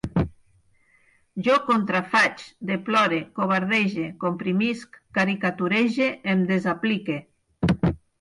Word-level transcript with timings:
Jo 1.47 1.57
contrafaig, 1.65 2.39
deplore, 2.69 3.19
covardege, 3.39 4.05
comprimisc, 4.23 4.97
caricaturege, 5.19 6.09
em 6.35 6.43
desaplique 6.53 7.19